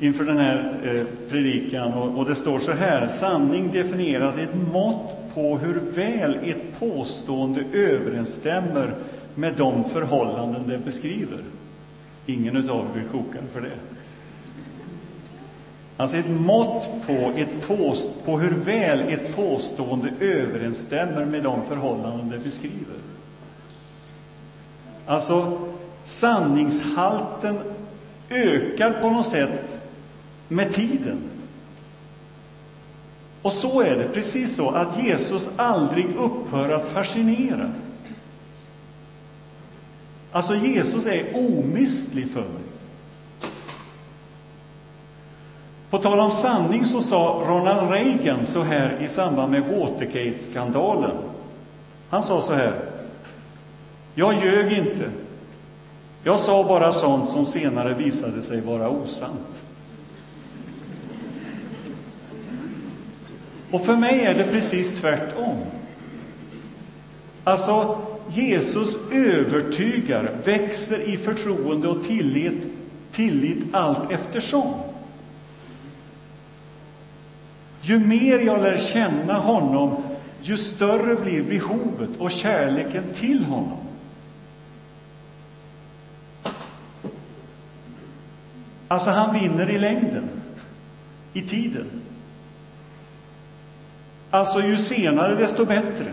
inför 0.00 0.24
den 0.24 0.38
här 0.38 0.80
eh, 0.84 1.30
predikan 1.30 1.92
och, 1.92 2.18
och 2.18 2.24
det 2.24 2.34
står 2.34 2.58
så 2.58 2.72
här. 2.72 3.06
Sanning 3.06 3.70
definieras 3.72 4.38
i 4.38 4.42
ett 4.42 4.72
mått 4.72 5.16
på 5.34 5.58
hur 5.58 5.80
väl 5.94 6.38
ett 6.44 6.78
påstående 6.78 7.64
överensstämmer 7.72 8.94
med 9.34 9.54
de 9.56 9.90
förhållanden 9.90 10.68
det 10.68 10.78
beskriver. 10.78 11.38
Ingen 12.26 12.56
utav 12.56 12.86
er 12.86 12.92
blir 12.92 13.08
kokad 13.12 13.44
för 13.52 13.60
det. 13.60 13.72
Alltså 15.96 16.16
ett 16.16 16.30
mått 16.30 16.90
på, 17.06 17.32
ett 17.36 17.66
påst 17.66 18.10
på 18.24 18.38
hur 18.38 18.50
väl 18.50 19.00
ett 19.00 19.36
påstående 19.36 20.12
överensstämmer 20.20 21.24
med 21.24 21.42
de 21.42 21.66
förhållanden 21.68 22.28
det 22.28 22.38
beskriver. 22.38 22.96
Alltså, 25.06 25.58
sanningshalten 26.04 27.58
ökar 28.30 29.00
på 29.00 29.10
något 29.10 29.26
sätt 29.26 29.79
med 30.50 30.72
tiden. 30.72 31.18
Och 33.42 33.52
så 33.52 33.80
är 33.80 33.96
det, 33.96 34.08
precis 34.08 34.56
så, 34.56 34.70
att 34.70 35.04
Jesus 35.04 35.48
aldrig 35.56 36.06
upphör 36.16 36.68
att 36.68 36.88
fascinera. 36.88 37.70
Alltså, 40.32 40.54
Jesus 40.54 41.06
är 41.06 41.36
omistlig 41.36 42.30
för 42.30 42.40
mig. 42.40 42.62
På 45.90 45.98
tal 45.98 46.20
om 46.20 46.30
sanning 46.30 46.86
så 46.86 47.00
sa 47.00 47.42
Ronald 47.46 47.90
Reagan 47.90 48.46
så 48.46 48.62
här 48.62 48.98
i 49.02 49.08
samband 49.08 49.52
med 49.52 49.62
Watergate-skandalen. 49.62 51.16
Han 52.10 52.22
sa 52.22 52.40
så 52.40 52.54
här. 52.54 52.74
Jag 54.14 54.34
ljög 54.34 54.72
inte. 54.72 55.10
Jag 56.24 56.38
sa 56.38 56.64
bara 56.64 56.92
sånt 56.92 57.30
som 57.30 57.46
senare 57.46 57.94
visade 57.94 58.42
sig 58.42 58.60
vara 58.60 58.88
osant. 58.88 59.62
Och 63.70 63.84
för 63.84 63.96
mig 63.96 64.20
är 64.20 64.34
det 64.34 64.44
precis 64.44 65.00
tvärtom. 65.00 65.58
Alltså, 67.44 67.98
Jesus 68.28 68.96
övertygar, 69.12 70.32
växer 70.44 71.08
i 71.08 71.16
förtroende 71.16 71.88
och 71.88 72.04
tillit, 72.04 72.62
tillit 73.12 73.64
allt 73.72 74.10
eftersom. 74.10 74.74
Ju 77.82 77.98
mer 77.98 78.38
jag 78.38 78.62
lär 78.62 78.78
känna 78.78 79.34
honom, 79.34 80.02
ju 80.42 80.56
större 80.56 81.16
blir 81.16 81.42
behovet 81.42 82.10
och 82.18 82.30
kärleken 82.30 83.04
till 83.14 83.44
honom. 83.44 83.78
Alltså, 88.88 89.10
han 89.10 89.34
vinner 89.40 89.70
i 89.70 89.78
längden, 89.78 90.28
i 91.32 91.42
tiden. 91.42 91.86
Alltså, 94.30 94.60
ju 94.60 94.76
senare, 94.76 95.34
desto 95.34 95.64
bättre. 95.64 96.12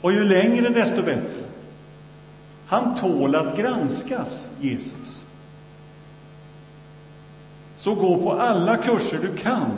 Och 0.00 0.12
ju 0.12 0.24
längre, 0.24 0.68
desto 0.68 1.02
bättre. 1.02 1.42
Han 2.66 2.94
tål 2.94 3.34
att 3.34 3.56
granskas, 3.56 4.50
Jesus. 4.60 5.24
Så 7.76 7.94
gå 7.94 8.22
på 8.22 8.32
alla 8.32 8.76
kurser 8.76 9.18
du 9.22 9.36
kan 9.36 9.70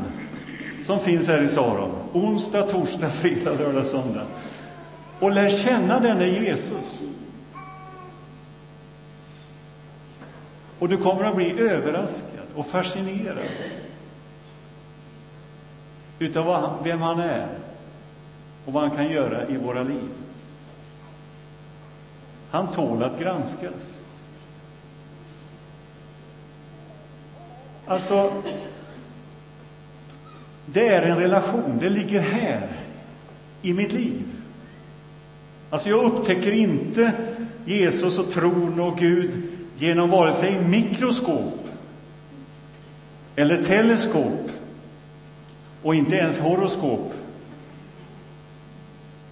som 0.82 1.00
finns 1.00 1.28
här 1.28 1.42
i 1.42 1.48
Saron. 1.48 1.90
Onsdag, 2.12 2.62
torsdag, 2.62 3.10
fredag, 3.10 3.52
lördag, 3.54 3.86
söndag. 3.86 4.26
Och 5.20 5.32
lär 5.32 5.50
känna 5.50 6.00
denne 6.00 6.26
Jesus. 6.26 7.00
Och 10.78 10.88
du 10.88 10.96
kommer 10.96 11.24
att 11.24 11.36
bli 11.36 11.60
överraskad 11.60 12.46
och 12.54 12.66
fascinerad 12.66 13.38
utav 16.24 16.78
vem 16.84 17.00
han 17.00 17.20
är 17.20 17.48
och 18.64 18.72
vad 18.72 18.82
han 18.82 18.96
kan 18.96 19.08
göra 19.08 19.48
i 19.48 19.56
våra 19.56 19.82
liv. 19.82 20.10
Han 22.50 22.72
tål 22.72 23.02
att 23.02 23.20
granskas. 23.20 23.98
Alltså, 27.86 28.32
det 30.66 30.88
är 30.88 31.02
en 31.02 31.18
relation, 31.18 31.78
det 31.80 31.90
ligger 31.90 32.20
här, 32.20 32.68
i 33.62 33.72
mitt 33.72 33.92
liv. 33.92 34.22
Alltså, 35.70 35.88
jag 35.88 36.04
upptäcker 36.04 36.52
inte 36.52 37.12
Jesus 37.64 38.18
och 38.18 38.30
tron 38.30 38.80
och 38.80 38.98
Gud 38.98 39.42
genom 39.78 40.10
vare 40.10 40.32
sig 40.32 40.60
mikroskop 40.60 41.68
eller 43.36 43.62
teleskop 43.62 44.50
och 45.84 45.94
inte 45.94 46.16
ens 46.16 46.38
horoskop. 46.38 47.12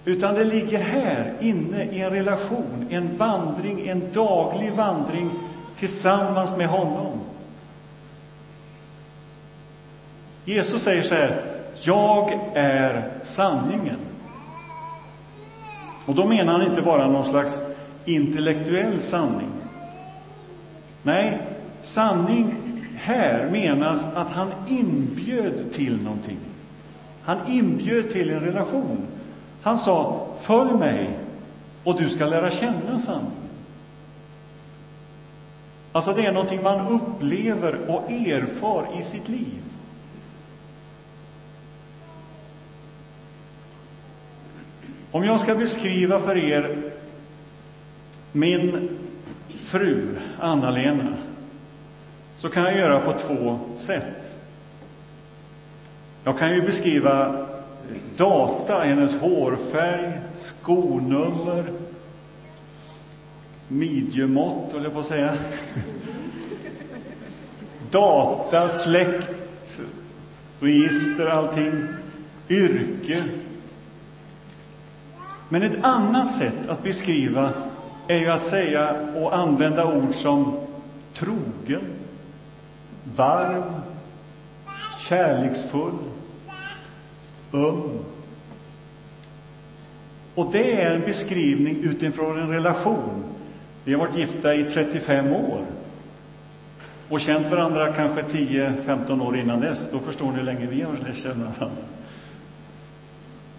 Utan 0.05 0.35
det 0.35 0.43
ligger 0.43 0.79
här 0.79 1.33
inne 1.39 1.83
i 1.83 2.01
en 2.01 2.09
relation, 2.09 2.87
en 2.89 3.17
vandring, 3.17 3.87
en 3.87 4.13
daglig 4.13 4.71
vandring 4.71 5.29
tillsammans 5.79 6.57
med 6.57 6.67
honom. 6.67 7.19
Jesus 10.45 10.81
säger 10.81 11.03
så 11.03 11.15
här, 11.15 11.41
jag 11.81 12.39
är 12.53 13.11
sanningen. 13.21 13.99
Och 16.05 16.15
då 16.15 16.25
menar 16.25 16.53
han 16.53 16.69
inte 16.69 16.81
bara 16.81 17.07
någon 17.07 17.25
slags 17.25 17.61
intellektuell 18.05 18.99
sanning. 18.99 19.49
Nej, 21.03 21.41
sanning 21.81 22.62
här 23.03 23.49
menas 23.49 24.07
att 24.15 24.31
han 24.31 24.51
inbjöd 24.67 25.71
till 25.71 26.01
någonting. 26.03 26.37
Han 27.23 27.37
inbjöd 27.47 28.09
till 28.09 28.29
en 28.29 28.39
relation. 28.39 28.97
Han 29.61 29.77
sa, 29.77 30.27
följ 30.41 30.73
mig 30.73 31.09
och 31.83 32.01
du 32.01 32.09
ska 32.09 32.25
lära 32.25 32.51
känna 32.51 32.97
sanningen. 32.97 33.31
Alltså, 35.91 36.13
det 36.13 36.25
är 36.25 36.31
någonting 36.31 36.63
man 36.63 36.87
upplever 36.87 37.89
och 37.89 38.11
erfar 38.11 38.87
i 38.99 39.03
sitt 39.03 39.29
liv. 39.29 39.61
Om 45.11 45.23
jag 45.23 45.39
ska 45.39 45.55
beskriva 45.55 46.19
för 46.19 46.37
er 46.37 46.91
min 48.31 48.89
fru, 49.55 50.15
Anna-Lena, 50.39 51.13
så 52.43 52.49
kan 52.49 52.63
jag 52.63 52.77
göra 52.77 52.99
på 52.99 53.13
två 53.19 53.59
sätt. 53.77 54.35
Jag 56.23 56.39
kan 56.39 56.55
ju 56.55 56.61
beskriva 56.61 57.45
data, 58.17 58.79
hennes 58.79 59.15
hårfärg, 59.15 60.11
skonummer, 60.33 61.63
midjemått, 63.67 64.73
höll 64.73 64.83
jag 64.83 64.93
på 64.93 64.99
att 64.99 65.05
säga. 65.05 65.33
Data, 67.91 68.69
släkt, 68.69 69.29
register, 70.59 71.27
allting. 71.27 71.87
Yrke, 72.49 73.23
men 75.49 75.63
ett 75.63 75.83
annat 75.83 76.31
sätt 76.31 76.69
att 76.69 76.83
beskriva 76.83 77.49
är 78.07 78.17
ju 78.17 78.29
att 78.29 78.45
säga 78.45 78.95
och 79.15 79.35
använda 79.35 79.85
ord 79.85 80.13
som 80.13 80.59
trogen, 81.13 81.81
varm, 83.15 83.63
kärleksfull, 84.99 85.97
öm. 87.53 87.99
Och 90.35 90.51
det 90.51 90.81
är 90.81 90.95
en 90.95 91.01
beskrivning 91.01 91.83
utifrån 91.83 92.39
en 92.39 92.49
relation. 92.49 93.23
Vi 93.83 93.93
har 93.93 93.99
varit 93.99 94.17
gifta 94.17 94.55
i 94.55 94.63
35 94.63 95.33
år 95.33 95.65
och 97.09 97.21
känt 97.21 97.47
varandra 97.47 97.93
kanske 97.93 98.21
10-15 98.21 99.27
år 99.27 99.37
innan 99.37 99.59
dess. 99.59 99.91
Då 99.91 99.99
förstår 99.99 100.31
ni 100.31 100.37
hur 100.37 100.43
länge 100.43 100.65
vi 100.65 100.81
har 100.81 100.93
lärt 100.93 101.17
känna 101.17 101.45
varandra. 101.45 101.83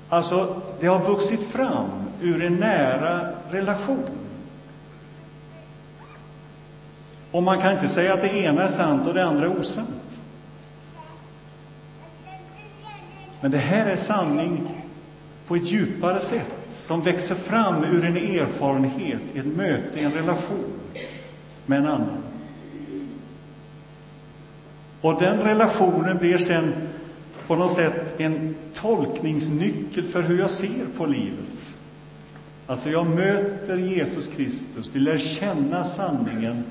Alltså, 0.09 0.63
det 0.81 0.87
har 0.87 1.05
vuxit 1.05 1.43
fram 1.43 1.89
ur 2.23 2.45
en 2.45 2.57
nära 2.57 3.29
relation. 3.51 4.24
Och 7.35 7.43
man 7.43 7.61
kan 7.61 7.73
inte 7.73 7.89
säga 7.89 8.15
att 8.15 8.21
det 8.21 8.39
ena 8.39 8.63
är 8.63 8.69
sant 8.69 9.07
och 9.07 9.15
det 9.15 9.25
andra 9.25 9.45
är 9.45 9.59
osant. 9.59 9.89
Men 13.41 13.51
det 13.51 13.59
här 13.59 13.87
är 13.87 13.97
sanning 13.97 14.69
på 15.47 15.57
ett 15.57 15.73
djupare 15.73 16.21
sätt, 16.21 16.55
som 16.71 17.03
växer 17.03 17.35
fram 17.35 17.85
ur 17.85 18.05
en 18.05 18.17
erfarenhet, 18.17 19.21
ett 19.35 19.47
möte, 19.47 19.99
en 19.99 20.13
relation 20.13 20.73
med 21.67 21.79
en 21.79 21.87
annan. 21.87 22.23
Och 25.01 25.21
den 25.21 25.41
relationen 25.41 26.19
blir 26.19 26.39
sen 26.39 26.73
på 27.47 27.57
något 27.57 27.73
sätt 27.73 28.21
en 28.21 28.55
tolkningsnyckel 28.75 30.05
för 30.05 30.23
hur 30.23 30.39
jag 30.39 30.51
ser 30.51 30.87
på 30.97 31.07
livet. 31.07 31.75
Alltså, 32.67 32.91
jag 32.91 33.07
möter 33.07 33.77
Jesus 33.77 34.27
Kristus, 34.27 34.91
vi 34.93 35.01
lär 35.01 35.19
känna 35.19 35.85
sanningen 35.85 36.65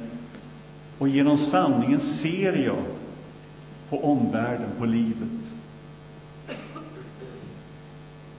och 0.98 1.08
genom 1.08 1.38
sanningen 1.38 2.00
ser 2.00 2.66
jag 2.66 2.84
på 3.90 4.12
omvärlden, 4.12 4.70
på 4.78 4.86
livet. 4.86 5.30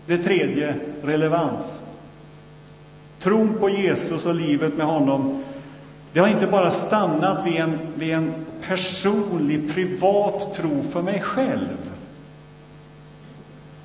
Det 0.07 0.19
tredje, 0.19 0.77
relevans. 1.03 1.83
Tron 3.21 3.55
på 3.61 3.71
Jesus 3.71 4.27
och 4.27 4.35
livet 4.35 4.77
med 4.77 4.87
honom, 4.87 5.45
det 6.13 6.21
har 6.21 6.29
inte 6.29 6.47
bara 6.47 6.71
stannat 6.71 7.47
vid 7.47 7.57
en, 7.57 7.79
vid 7.95 8.15
en 8.15 8.33
personlig, 8.67 9.75
privat 9.75 10.55
tro 10.55 10.83
för 10.93 11.03
mig 11.03 11.21
själv. 11.21 11.91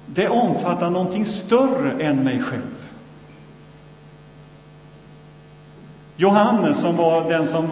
Det 0.06 0.30
omfattar 0.30 0.90
någonting 0.90 1.26
större 1.26 2.04
än 2.04 2.24
mig 2.24 2.42
själv. 2.42 2.90
Johannes, 6.16 6.82
som 6.82 6.96
var 6.96 7.30
den 7.30 7.48
som 7.48 7.68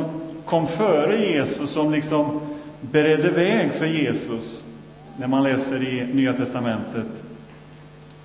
kom 0.47 0.67
före 0.67 1.25
Jesus, 1.25 1.69
som 1.71 1.91
liksom 1.91 2.39
beredde 2.81 3.31
väg 3.31 3.73
för 3.73 3.85
Jesus, 3.85 4.63
när 5.17 5.27
man 5.27 5.43
läser 5.43 5.83
i 5.83 6.13
Nya 6.13 6.33
testamentet. 6.33 7.07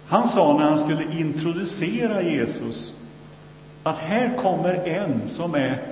Han 0.07 0.29
sa 0.29 0.59
när 0.59 0.65
han 0.65 0.79
skulle 0.79 1.05
introducera 1.19 2.23
Jesus 2.23 3.01
att 3.83 3.99
här 3.99 4.37
kommer 4.37 4.75
en 4.75 5.29
som 5.29 5.55
är 5.55 5.83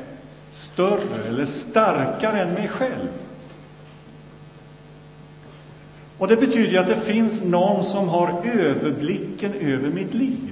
större 0.53 1.29
eller 1.29 1.45
starkare 1.45 2.41
än 2.41 2.55
mig 2.55 2.69
själv. 2.69 3.09
Och 6.19 6.29
det 6.29 6.37
betyder 6.37 6.71
ju 6.73 6.79
att 6.79 6.87
det 6.87 7.01
finns 7.01 7.43
någon 7.45 7.85
som 7.85 8.09
har 8.09 8.43
överblicken 8.45 9.55
över 9.55 9.89
mitt 9.89 10.15
liv. 10.15 10.51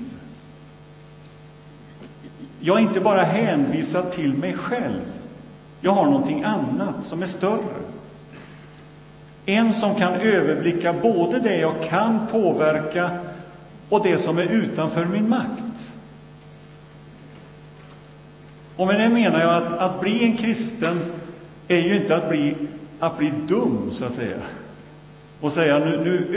Jag 2.60 2.76
är 2.76 2.82
inte 2.82 3.00
bara 3.00 3.22
hänvisad 3.22 4.12
till 4.12 4.34
mig 4.34 4.54
själv. 4.54 5.17
Jag 5.80 5.92
har 5.92 6.04
någonting 6.04 6.44
annat 6.44 7.06
som 7.06 7.22
är 7.22 7.26
större. 7.26 7.74
En 9.46 9.74
som 9.74 9.94
kan 9.94 10.14
överblicka 10.14 10.92
både 10.92 11.40
det 11.40 11.56
jag 11.56 11.74
kan 11.82 12.26
påverka 12.30 13.10
och 13.88 14.02
det 14.02 14.18
som 14.18 14.38
är 14.38 14.46
utanför 14.46 15.04
min 15.04 15.28
makt. 15.28 15.62
Och 18.76 18.86
med 18.86 19.00
det 19.00 19.08
menar 19.08 19.40
jag 19.40 19.54
att, 19.54 19.72
att 19.78 20.00
bli 20.00 20.24
en 20.24 20.36
kristen 20.36 21.00
är 21.68 21.78
ju 21.78 21.96
inte 21.96 22.16
att 22.16 22.28
bli, 22.28 22.54
att 22.98 23.18
bli 23.18 23.32
dum, 23.48 23.90
så 23.92 24.04
att 24.04 24.12
säga. 24.12 24.36
Och 25.40 25.52
säga 25.52 25.78
nu, 25.78 26.00
nu 26.04 26.36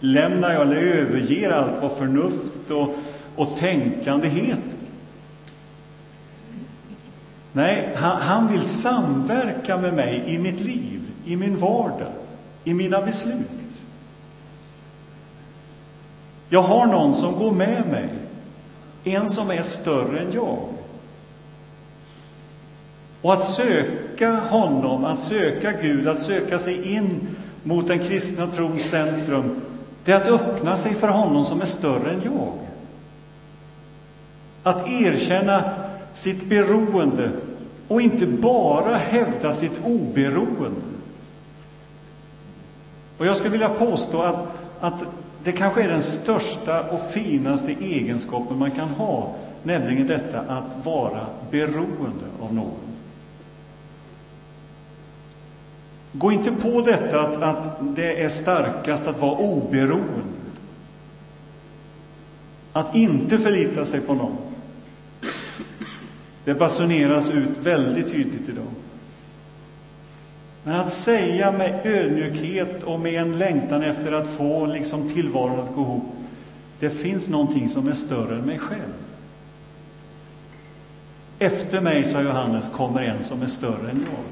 överlämnar 0.00 0.52
jag 0.52 0.62
eller 0.62 0.76
överger 0.76 1.50
allt 1.50 1.82
vad 1.82 1.92
förnuft 1.92 2.70
och, 2.70 2.94
och 3.36 3.56
tänkande 3.56 4.28
heter. 4.28 4.79
Nej, 7.52 7.92
han, 7.96 8.22
han 8.22 8.52
vill 8.52 8.62
samverka 8.62 9.76
med 9.76 9.94
mig 9.94 10.24
i 10.26 10.38
mitt 10.38 10.60
liv, 10.60 11.00
i 11.26 11.36
min 11.36 11.56
vardag, 11.56 12.12
i 12.64 12.74
mina 12.74 13.00
beslut. 13.00 13.50
Jag 16.48 16.62
har 16.62 16.86
någon 16.86 17.14
som 17.14 17.38
går 17.38 17.52
med 17.52 17.86
mig, 17.86 18.08
en 19.04 19.28
som 19.28 19.50
är 19.50 19.62
större 19.62 20.20
än 20.20 20.32
jag. 20.32 20.58
Och 23.22 23.32
att 23.32 23.48
söka 23.48 24.40
honom, 24.40 25.04
att 25.04 25.18
söka 25.18 25.72
Gud, 25.72 26.08
att 26.08 26.22
söka 26.22 26.58
sig 26.58 26.94
in 26.94 27.28
mot 27.62 27.88
den 27.88 27.98
kristna 27.98 28.46
trons 28.46 28.82
centrum, 28.82 29.60
det 30.04 30.12
är 30.12 30.16
att 30.16 30.40
öppna 30.40 30.76
sig 30.76 30.94
för 30.94 31.08
honom 31.08 31.44
som 31.44 31.60
är 31.60 31.66
större 31.66 32.10
än 32.10 32.22
jag. 32.24 32.52
Att 34.62 34.88
erkänna 34.88 35.74
sitt 36.12 36.44
beroende 36.44 37.30
och 37.88 38.00
inte 38.00 38.26
bara 38.26 38.96
hävda 38.96 39.54
sitt 39.54 39.84
oberoende. 39.84 40.80
Och 43.18 43.26
jag 43.26 43.36
skulle 43.36 43.50
vilja 43.50 43.68
påstå 43.68 44.22
att, 44.22 44.46
att 44.80 45.02
det 45.44 45.52
kanske 45.52 45.82
är 45.82 45.88
den 45.88 46.02
största 46.02 46.82
och 46.82 47.10
finaste 47.10 47.72
egenskapen 47.72 48.58
man 48.58 48.70
kan 48.70 48.88
ha, 48.88 49.34
nämligen 49.62 50.06
detta 50.06 50.40
att 50.40 50.84
vara 50.84 51.26
beroende 51.50 52.24
av 52.40 52.54
någon. 52.54 52.90
Gå 56.12 56.32
inte 56.32 56.52
på 56.52 56.80
detta 56.80 57.20
att, 57.20 57.42
att 57.42 57.78
det 57.80 58.22
är 58.22 58.28
starkast 58.28 59.06
att 59.06 59.20
vara 59.20 59.36
oberoende. 59.36 60.22
Att 62.72 62.96
inte 62.96 63.38
förlita 63.38 63.84
sig 63.84 64.00
på 64.00 64.14
någon. 64.14 64.49
Det 66.44 66.54
basuneras 66.54 67.30
ut 67.30 67.58
väldigt 67.58 68.10
tydligt 68.10 68.48
idag. 68.48 68.66
Men 70.64 70.74
att 70.74 70.92
säga 70.92 71.52
med 71.52 71.80
ödmjukhet 71.86 72.82
och 72.82 73.00
med 73.00 73.14
en 73.14 73.38
längtan 73.38 73.82
efter 73.82 74.12
att 74.12 74.28
få 74.28 74.66
liksom 74.66 75.10
tillvaron 75.10 75.60
att 75.60 75.74
gå 75.74 75.82
ihop. 75.82 76.04
Det 76.78 76.90
finns 76.90 77.28
någonting 77.28 77.68
som 77.68 77.88
är 77.88 77.92
större 77.92 78.36
än 78.36 78.44
mig 78.44 78.58
själv. 78.58 78.92
Efter 81.38 81.80
mig, 81.80 82.04
sa 82.04 82.22
Johannes, 82.22 82.68
kommer 82.68 83.02
en 83.02 83.24
som 83.24 83.42
är 83.42 83.46
större 83.46 83.90
än 83.90 84.06
jag. 84.06 84.24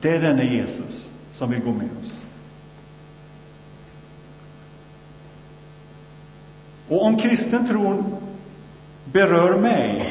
Det 0.00 0.10
är 0.10 0.20
denne 0.20 0.44
Jesus 0.44 1.10
som 1.32 1.50
vill 1.50 1.60
gå 1.60 1.70
med 1.72 1.88
oss. 2.00 2.20
Och 6.88 7.04
om 7.04 7.18
kristen 7.18 7.68
tron 7.68 8.21
berör 9.12 9.56
mig, 9.56 10.04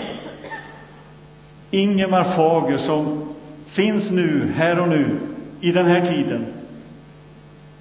Ingemar 1.71 2.23
Fager, 2.23 2.77
som 2.77 3.33
finns 3.67 4.11
nu, 4.11 4.51
här 4.55 4.79
och 4.79 4.87
nu, 4.87 5.19
i 5.61 5.71
den 5.71 5.85
här 5.85 6.05
tiden, 6.05 6.45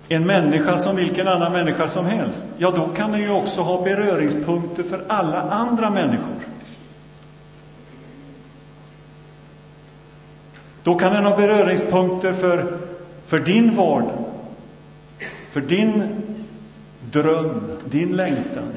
en 0.09 0.27
människa 0.27 0.79
som 0.79 0.97
vilken 0.97 1.29
annan 1.29 1.53
människa 1.53 1.89
som 1.89 2.07
helst, 2.07 2.47
ja, 2.59 2.71
då 2.71 2.89
kan 2.89 3.13
den 3.13 3.21
ju 3.21 3.31
också 3.31 3.61
ha 3.61 3.83
beröringspunkter 3.83 4.83
för 4.83 5.05
alla 5.09 5.41
andra 5.41 5.91
människor. 5.91 6.37
Då 10.83 10.95
kan 10.95 11.13
den 11.13 11.25
ha 11.25 11.37
beröringspunkter 11.37 12.33
för, 12.33 12.79
för 13.27 13.39
din 13.39 13.77
vardag, 13.77 14.25
för 15.51 15.61
din 15.61 16.03
dröm, 17.13 17.61
din 17.85 18.17
längtan. 18.17 18.73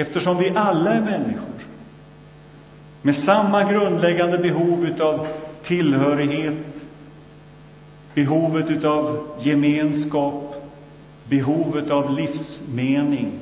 Eftersom 0.00 0.38
vi 0.38 0.50
alla 0.50 0.94
är 0.94 1.00
människor 1.00 1.48
med 3.02 3.16
samma 3.16 3.72
grundläggande 3.72 4.38
behov 4.38 4.84
utav 4.84 5.26
tillhörighet, 5.62 6.86
behovet 8.14 8.70
utav 8.70 9.26
gemenskap, 9.38 10.54
behovet 11.28 11.90
av 11.90 12.16
livsmening. 12.16 13.32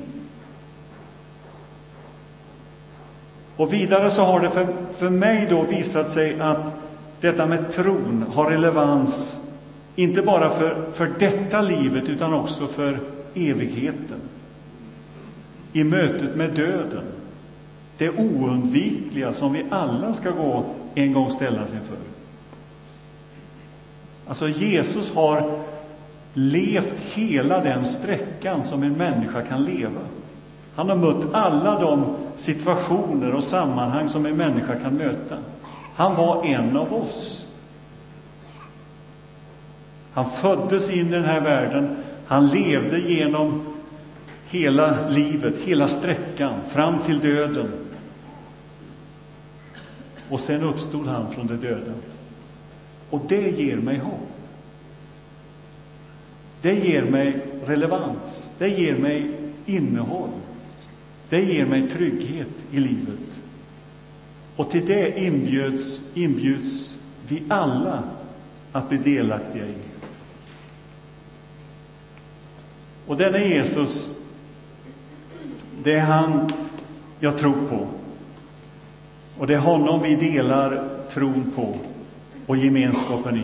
Och 3.55 3.73
vidare 3.73 4.11
så 4.11 4.21
har 4.21 4.39
det 4.39 4.49
för, 4.49 4.67
för 4.97 5.09
mig 5.09 5.47
då 5.49 5.63
visat 5.63 6.11
sig 6.11 6.39
att 6.39 6.65
detta 7.21 7.45
med 7.45 7.69
tron 7.69 8.25
har 8.33 8.51
relevans 8.51 9.41
inte 9.95 10.21
bara 10.21 10.49
för, 10.49 10.91
för 10.93 11.11
detta 11.19 11.61
livet 11.61 12.09
utan 12.09 12.33
också 12.33 12.67
för 12.67 12.99
evigheten. 13.35 14.19
I 15.73 15.83
mötet 15.83 16.35
med 16.35 16.53
döden. 16.53 17.03
Det 17.97 18.09
oundvikliga 18.09 19.33
som 19.33 19.53
vi 19.53 19.65
alla 19.69 20.13
ska 20.13 20.31
gå 20.31 20.65
en 20.95 21.13
gång 21.13 21.31
ställas 21.31 21.73
inför. 21.73 21.97
Alltså 24.27 24.47
Jesus 24.47 25.11
har 25.11 25.59
levt 26.33 26.93
hela 27.13 27.59
den 27.63 27.85
sträckan 27.85 28.63
som 28.63 28.83
en 28.83 28.93
människa 28.93 29.41
kan 29.41 29.63
leva. 29.63 30.01
Han 30.75 30.89
har 30.89 30.95
mött 30.95 31.33
alla 31.33 31.79
de 31.79 32.15
situationer 32.35 33.33
och 33.33 33.43
sammanhang 33.43 34.09
som 34.09 34.25
en 34.25 34.37
människa 34.37 34.75
kan 34.75 34.93
möta. 34.93 35.37
Han 35.95 36.15
var 36.15 36.45
en 36.45 36.77
av 36.77 36.93
oss. 36.93 37.45
Han 40.13 40.31
föddes 40.31 40.89
in 40.89 41.07
i 41.07 41.11
den 41.11 41.25
här 41.25 41.41
världen. 41.41 41.95
Han 42.27 42.47
levde 42.47 42.99
genom 42.99 43.66
hela 44.49 45.09
livet, 45.09 45.53
hela 45.65 45.87
sträckan, 45.87 46.59
fram 46.69 46.99
till 47.05 47.19
döden. 47.19 47.71
Och 50.29 50.39
sen 50.39 50.63
uppstod 50.63 51.07
han 51.07 51.31
från 51.31 51.47
de 51.47 51.55
döda. 51.55 51.93
Och 53.09 53.21
det 53.27 53.49
ger 53.59 53.77
mig 53.77 53.97
hopp. 53.97 54.37
det 56.61 56.73
ger 56.73 57.03
mig 57.03 57.33
relevans, 57.65 58.51
det 58.57 58.69
ger 58.69 58.97
mig 58.97 59.31
innehåll. 59.65 60.29
Det 61.29 61.41
ger 61.41 61.65
mig 61.65 61.89
trygghet 61.89 62.47
i 62.71 62.79
livet. 62.79 63.41
Och 64.55 64.71
till 64.71 64.85
det 64.85 65.19
inbjuds, 65.19 66.01
inbjuds 66.13 66.99
vi 67.27 67.43
alla 67.49 68.03
att 68.71 68.89
bli 68.89 68.97
delaktiga 68.97 69.65
i. 69.65 69.75
Och 73.07 73.17
denne 73.17 73.45
Jesus, 73.45 74.11
det 75.87 75.93
är 75.93 76.01
han 76.01 76.49
jag 77.19 77.37
tror 77.37 77.67
på. 77.69 77.87
Och 79.37 79.47
det 79.47 79.53
är 79.53 79.59
honom 79.59 80.01
vi 80.01 80.15
delar 80.15 80.83
tron 81.13 81.51
på 81.55 81.77
och 82.45 82.57
gemenskapen 82.57 83.37
i. 83.37 83.43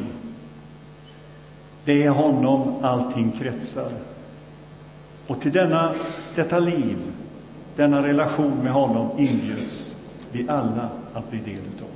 Det 1.86 2.04
är 2.04 2.10
honom 2.10 2.74
allting 2.82 3.32
kretsar. 3.32 3.92
Och 5.28 5.42
till 5.42 5.52
denna, 5.52 5.94
detta 6.36 6.60
liv, 6.60 6.98
denna 7.76 8.04
relation 8.04 8.58
med 8.64 8.72
honom 8.72 9.20
inbjuds 9.20 9.96
vi 10.32 10.50
alla 10.50 10.90
att 11.14 11.30
bli 11.30 11.40
del 11.40 11.60
utav. 11.76 11.93